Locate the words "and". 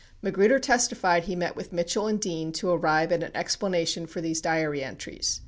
2.07-2.19